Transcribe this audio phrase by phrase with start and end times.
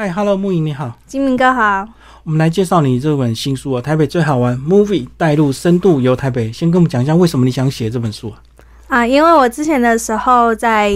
[0.00, 1.84] 嗨，Hello，木影你好，金明哥好。
[2.22, 6.52] 我们来介绍你这本新书啊，《台北最好玩 Movie》，带入深度游台北。
[6.52, 8.38] 先跟我们讲一下，为什么你想写这本书啊？
[8.86, 10.94] 啊，因为我之前的时候在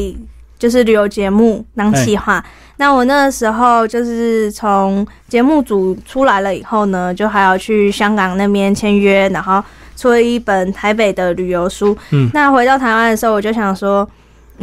[0.56, 2.44] 就是旅游节目当企划，
[2.76, 9.60] 那我那个时候就是从节目组出来了以后呢，就还要去香港那边签约，然后
[9.96, 11.98] 出了一本台北的旅游书。
[12.12, 14.08] 嗯，那回到台湾的时候，我就想说。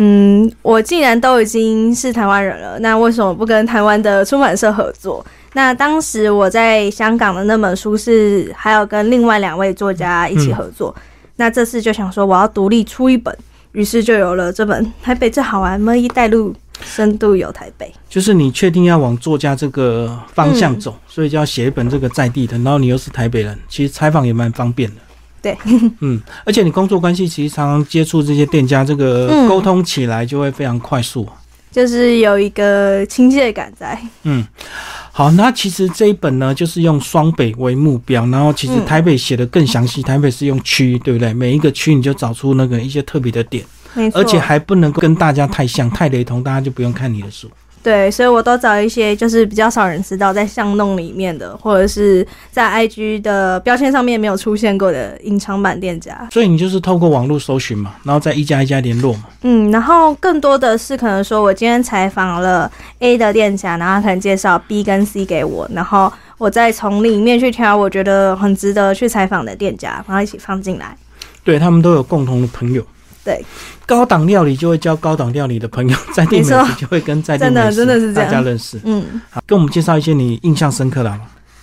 [0.02, 5.25] 嗯，我既然都已经是台湾人了，那为什么不跟台湾的出版社合作？
[5.52, 10.95] 那当时我在香港的那本书是还有跟另外两位作家一起合作，
[11.35, 13.35] 那这次就想说我要独立出一本，
[13.73, 17.93] 于是就有了这本《台北最好玩》，么一带路深度游台北。
[18.07, 24.95] 就是你确定要往作家这个方向走，所以就要写一本这个在地的，然后你又是台北人，其实采访也蛮方便的。
[25.41, 25.57] 对，
[26.02, 31.27] 嗯，而且你工作关系其实常常接触这些店家，这个沟通起来就会非常快速，
[31.71, 33.99] 就是有一个亲切感在。
[34.23, 34.45] 嗯，
[35.12, 41.34] 好，那其实这一本呢，就是用双北为目标，然后其实台北写的更详细，台北是用区，对不对？
[41.34, 43.63] 每一个区你就找出那个一些特别的点，
[44.13, 47.49] 而且还不能够跟大家太像、太雷同，大家就不用看你的书。
[47.82, 56.27] 对，所以我都找一些就是比较少人知道，在巷弄里面的，或者是在 IG 的标签上面没有出现过的隐藏版店家。
[56.32, 59.24] 所以你就是透过网络搜寻嘛，然后再一家一家联络嘛。
[59.44, 70.96] 嗯，然后更多的是可能说我今天采访了 A 的店家，然后可能介绍 B 跟 C 给我，然后我再从里面去挑我觉得很值得去采访的店家，然后一起放进来。
[71.46, 72.84] 对他们都有共同的朋友。
[73.23, 73.44] 对，
[73.85, 78.79] 高档料理就会交高档料理的朋友，在地美食就会跟在地美食大家认识。
[78.85, 81.19] 嗯，好，跟我们介绍一些你印象深刻的。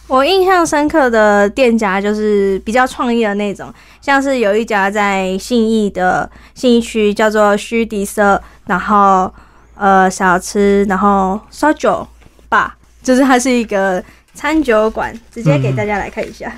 [0.06, 9.32] 我印象深刻的店家就是比较创意的那种，像是有一家在信义的信义区叫做虚迪色，然后
[9.74, 12.06] 呃小吃，然后烧酒
[12.48, 14.00] 吧，就是它是一个
[14.32, 16.52] 餐酒馆，直接给大家来看一下。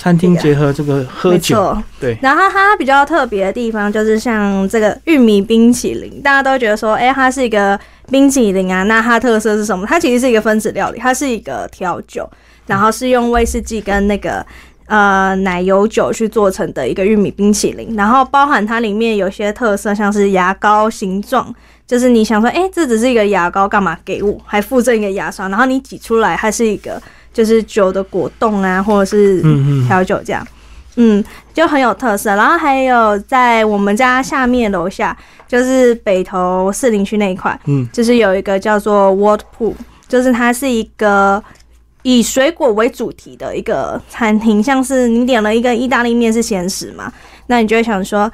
[0.00, 2.16] 餐厅结合这个喝酒，对。
[2.22, 9.86] 然后它比较特别的地方就是像这个玉米冰淇淋，大家都觉得说，哎，它是一个冰淇淋啊，那它特色是什么？
[9.86, 12.26] 它其实是一个分子料理，它是一个调酒，
[12.66, 14.42] 然后是用威士忌跟那个
[14.86, 21.54] 呃奶油酒去做成的一个玉米冰淇淋，然后包含它里面有些特色，像是牙膏形状，
[21.86, 25.46] 就是你想说，哎，这只是一个牙膏，干嘛给我还附赠一个牙刷？
[25.50, 26.98] 然后你挤出来，它是一个。
[27.32, 29.42] 就是酒的果冻啊，或者是
[29.86, 30.46] 调酒这样，
[30.96, 31.24] 嗯，
[31.54, 32.34] 就很有特色。
[32.34, 39.74] 然后还有在我们家下面楼下，就是北投四林区那一块，嗯，就是有一个叫做 Water Pool，
[40.08, 41.42] 就是它是一个
[42.02, 47.12] 以水果为主题的一个餐厅，像是你点了一个意大利面是咸食嘛，
[47.46, 48.30] 那你就会想说。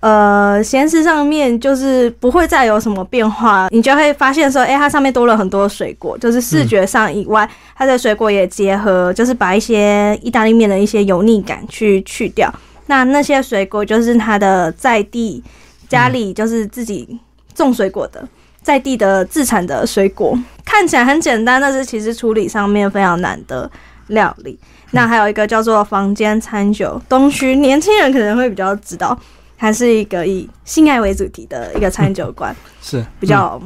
[0.00, 12.52] 呃，咸食上面就是不会再有什么变化，你就会发现说，哎，它上面多了很多水果，就是视觉上以外，它的水果也结合，就是把一些意大利面的一些油腻感去去掉。
[12.86, 15.42] 那那些水果就是它的在地
[15.88, 17.18] 家里就是自己
[17.52, 18.26] 种水果的，
[18.62, 23.68] 在地的自产的水果，看起来很简单，但是其实处理上面非常难的
[24.06, 24.56] 料理。
[24.92, 29.18] 那还有一个叫做房间餐酒东区，年轻人可能会比较知道。
[29.58, 33.60] 它是一个以性爱为主题的一个餐酒馆， 是比较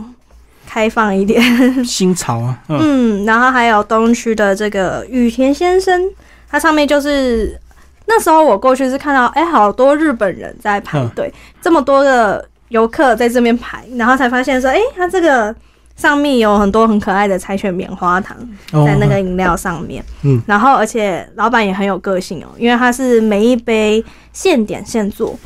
[0.66, 1.41] 开放一点，
[1.84, 2.58] 新潮啊。
[2.69, 6.02] 嗯，然后还有东区的这个羽田先生，
[6.50, 7.60] 它上面就是
[8.06, 15.54] 那时候我过去是看到，哎，好多日本人在排队，这么多的游客在这边排，然后才发现说，哎，它这个。
[15.97, 18.36] 上面有很多很可爱的柴犬棉花糖
[18.72, 25.38] 在那个饮料上面，嗯，然后而且老板也很有个性哦，因为他是每一杯现点现做，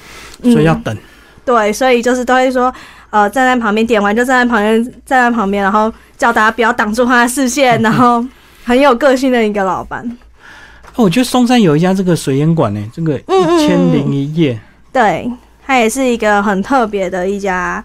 [0.43, 0.97] 所以要等。
[1.45, 2.73] 对，所以就是都会说，
[3.11, 8.25] 呃，站在旁边点完就站在旁边，站在旁边，然后叫大家不要挡住他的视线，然后
[8.65, 10.05] 很有个性的一个老板。
[10.95, 14.59] 哦，我觉得松山有一家这个水烟馆呢，这个一千零一夜，
[14.93, 15.31] 对，
[15.65, 17.85] 它也是一个很特别的一家。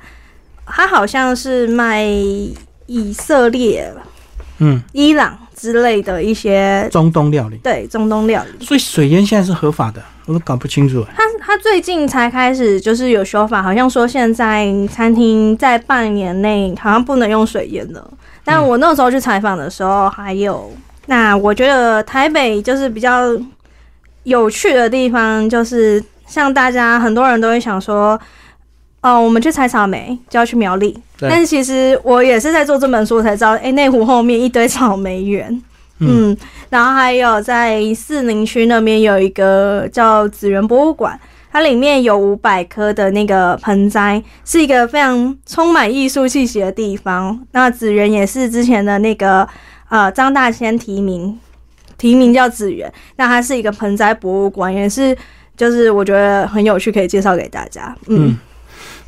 [0.74, 2.04] 他好像是卖
[2.88, 3.94] 以色列、
[4.60, 8.66] 嗯、伊朗之类的一些中东料理，对中东料理。
[8.66, 11.06] 所以水烟现在是合法的，我都搞不清楚。
[11.16, 18.12] 他他最近才开始就是有修法，好像说现在餐厅在半年内好像不能用水烟了。
[18.44, 20.72] 但我那时候去采访的时候，还有
[21.06, 23.30] 那我觉得台北就是比较
[24.24, 28.20] 有趣的地方，就是像大家很多人都会想说。
[29.02, 35.62] 哦，我们去采草莓就要去苗栗，但是其实我也是在做这本书才知道，哎，内湖后面一堆草莓园，
[36.00, 36.38] 嗯，
[36.70, 41.20] 然后还有在四林区那边有一个叫紫园博物馆，
[41.52, 47.40] 它里面有五百棵的那个盆栽，是一个非常充满艺术气息的地方。
[47.54, 49.48] 那紫园也是之前的那个
[49.90, 51.40] 呃张大千提名，
[51.98, 55.18] 提名叫紫园，那它是一个盆栽博物馆，也是
[55.58, 57.96] 就是我觉得很有趣，可以介绍给大家。
[58.08, 58.38] 嗯，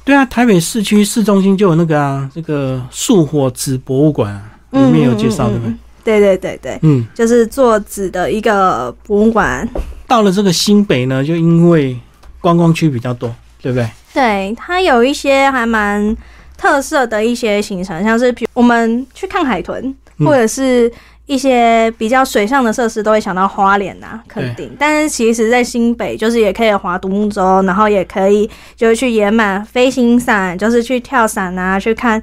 [0.05, 4.33] 对啊，台北市区市中心就有那个啊，这个树火纸博物馆，
[4.71, 5.73] 里面有介绍对不对？
[6.03, 9.67] 对对对对，嗯，就是做纸的一个博物馆。
[10.05, 11.97] 到了这个新北呢，就因为
[12.41, 13.89] 观光区比较多，对不对？
[14.13, 16.15] 对，它有一些还蛮
[16.57, 20.91] 特色的一些行程，像是比我们去看海豚，或者是
[21.25, 24.71] 一些比较水上的设施，都会想到花莲呐，肯定。
[24.77, 32.21] 但是其实，在新北就是也可以划独木舟，然后也可以就是去野满飞行伞，就是去跳伞啊，去看。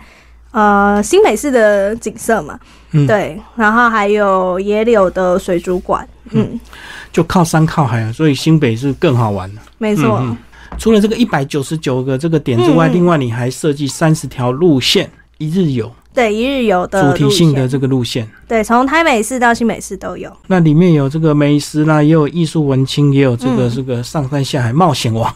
[0.53, 2.59] 呃，新北市的景色嘛，
[3.07, 6.59] 对，然后还有野柳的水族馆，嗯，
[7.13, 9.49] 就靠山靠海啊，所以新北是更好玩。
[9.55, 9.63] 的。
[9.79, 10.37] 没错，
[10.77, 15.09] 除了这个一百九十九个这个点之外，另外你还设计三十条路线，
[15.39, 20.31] 一日游，对，一日游的主题性的这个路线，对，从台北市到新北市都有。
[20.49, 25.33] 那里面有这个美食啦，也有艺术文青，也有这个这个上山下海冒险王。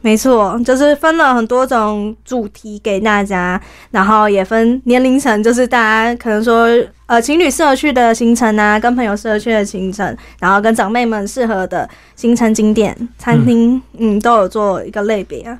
[0.00, 3.60] 没错，就是分了很多种主题给大家，
[3.90, 6.68] 然后也分年龄层，就是大家可能说，
[7.06, 15.58] 呃，情侣适合去的行程啊，跟朋友适合去的行程，然后跟长辈们适合的行程景点、餐厅，嗯，都有做一个类别啊。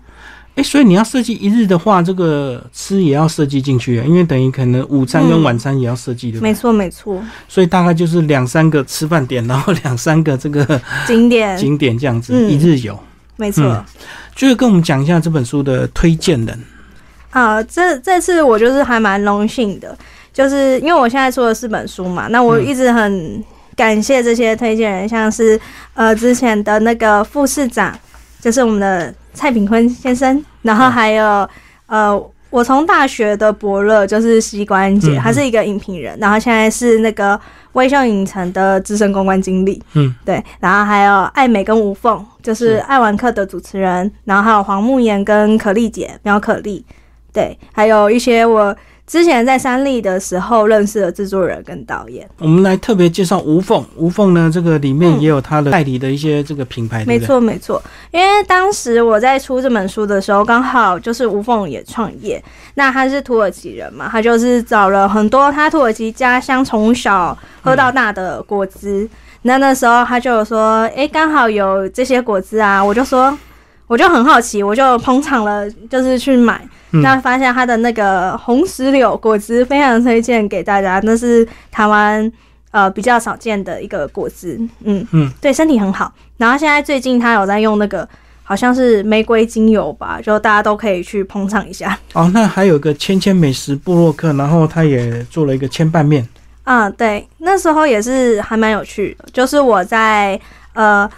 [0.58, 6.40] 哎，所以你要设计一日的话，这个吃也要设计进去啊，因为等于可能午餐跟晚餐也要设计的。
[6.40, 7.22] 没错，没错。
[7.46, 12.98] 所以大概就是两三个吃饭点，然后两三个这个景点景点这样子一日游。
[13.36, 13.84] 没错。
[14.34, 16.60] 就是跟我们讲一下这本书的推荐人
[17.30, 19.96] 啊，这这次我就是还蛮荣幸的，
[20.32, 23.44] 就是因为我现在出了四本书嘛，那我一直很
[23.76, 25.60] 感谢这些推荐人，像是
[25.94, 27.96] 呃之前的那个副市长，
[28.40, 31.48] 就是我们的蔡炳坤先生，然后还有
[31.86, 32.30] 呃。
[32.50, 37.38] 我从大学的伯乐就是膝关节，他是一个影评人，然后现在是那个
[37.74, 39.82] 微笑影城的资深公关经理。
[39.92, 46.82] 嗯，对，然后还有艾美跟吴凤，就是爱玩客的主持人，然后还有黄慕言跟可丽姐苗可丽，
[47.34, 48.74] 对，还有一些我。
[49.08, 52.28] 之前在三立的时候认识了制作人跟导演。
[52.38, 57.02] 我们来特别介绍无缝，无缝呢，这个里面也有他的代理的一些这个品牌。
[57.06, 62.40] 没错没错，因为当时我在出这本书的时候，刚好就是无缝也创业。
[62.74, 69.08] 那他是土耳其人嘛，他就是找了很多他土耳其家乡从小喝到大的果汁。
[69.40, 73.36] 那那时候他就说：“哎，刚好有这些果汁啊！”我就说。
[73.86, 76.60] 我就很好奇，我就捧场了，就是去买，
[76.90, 82.30] 那发现它的那个红石榴果汁非常推荐给大家，那是台湾
[82.70, 86.12] 呃比较少见的一个果汁，嗯嗯，对身体很好。
[86.36, 88.08] 然后现在最近他有在用那个
[88.42, 91.98] 好像是玫瑰精油吧，就大家都可以去捧场一下。
[92.14, 96.26] 哦，那还有个千千美食部落客，然后他也做了一个千拌面。
[96.64, 100.40] 啊，对，那时候也是还蛮有趣的，就是我在
[100.72, 101.08] 呃。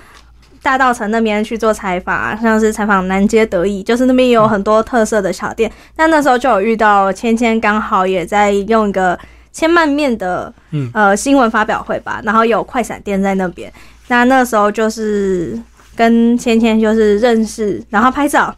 [0.62, 5.71] 大道城那边去做采访，像是采访南街得意，就是那边有很多特色的小店。
[5.97, 9.19] 但那时候就有遇到芊芊，刚好也在用一个
[9.53, 10.53] 千曼面的
[10.93, 13.73] 呃新闻发表会吧，然后有快闪店在那边。
[14.09, 15.59] 那那时候就是
[15.97, 18.55] 跟芊芊就是认识，然后拍照，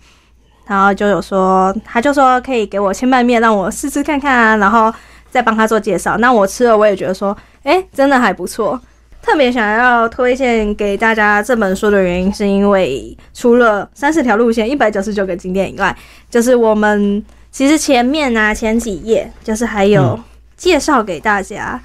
[0.67, 4.93] 然后就有说，他就说可以给我千曼面让我试吃看看啊，然后
[5.31, 6.17] 再帮他做介绍。
[6.19, 8.81] 那我吃了，我也觉得说，哎，真的还不错。
[9.22, 15.96] 特别想要推荐给大家这本书的原因，是因为除了三十条路线、一百九十九个景点以外，
[16.29, 20.19] 就是我们其实前面啊前几页，就是还有
[20.56, 21.81] 介绍给大家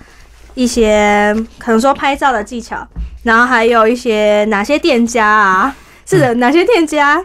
[0.55, 2.85] 一些可能说拍照的技巧，
[3.21, 5.75] 然后还有一些哪些店家啊，
[6.07, 7.23] 是的，哪些店家，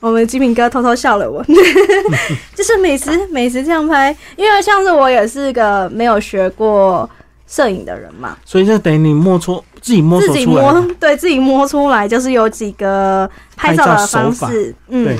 [0.00, 1.42] 我们吉品哥偷偷笑了我，
[2.54, 7.08] 就是美食美食这样拍，因为像是我也是个没有学过。
[7.46, 15.16] 摄影的人嘛，所以就等于你摸出自己摸索出来，对自己摸出来，就是有几个拍照的方式，嗯，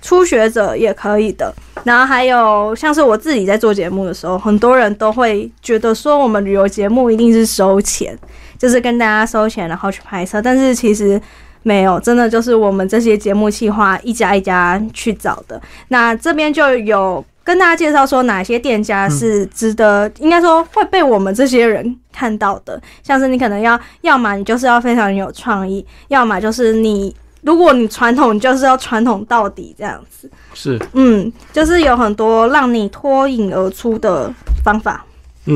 [0.00, 1.54] 初学者也可以的。
[1.84, 8.18] 然后还有像是我自己在做节目的时候，很多人都会觉得说，我们旅游节目一定是收钱，
[8.58, 11.20] 就是跟大家收钱然后去拍摄，但是其实
[11.62, 15.60] 没有，真的就是我们这些节目企划一家一家去找的。
[15.88, 17.24] 那这边就有。
[17.44, 22.80] 跟大家介绍说哪些店家是值得，应该说会被我们这些人看到的。
[23.02, 30.30] 像是你可能要，要么你就是要非常有创意，要么就是你，如果你传统，你就是要传统到底这样子。
[30.54, 34.32] 是，嗯，就是有很多让你脱颖而出的
[34.64, 35.04] 方法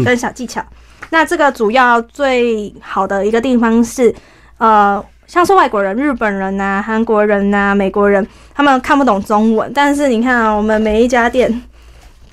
[0.05, 0.65] 跟小技巧。
[1.11, 4.13] 那这个主要最好的一个地方是，
[4.59, 11.63] 呃，像是外国人、日本人呐、韩国人呐、美国人，他们看不懂中文，但是你看啊，我们每一家店，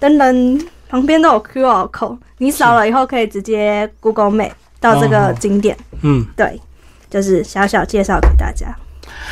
[0.04, 5.78] 噔噔旁边都有 QR code，你扫了以后可以直接 Google Map 到这个景点。
[6.02, 6.60] 嗯，对，
[7.10, 8.76] 就是小小介绍给大家。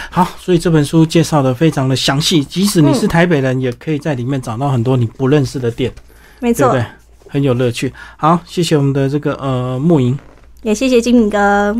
[0.10, 5.92] 好，所以这本书介绍的非常的详细，即使你是台北人，也可以在里面找到很多你不认识的店，
[6.40, 6.86] 没错，对，
[7.28, 7.92] 很有乐趣。
[8.16, 10.18] 好，谢谢我们的这个呃木营，
[10.62, 11.76] 也谢谢金明哥。